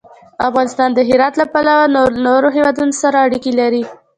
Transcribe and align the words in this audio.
افغانستان 0.49 0.89
د 0.93 0.99
هرات 1.09 1.33
له 1.41 1.45
پلوه 1.53 1.81
له 1.93 2.01
نورو 2.25 2.47
هېوادونو 2.57 2.93
سره 3.01 3.17
اړیکې 3.25 3.51
لري. 3.59 3.83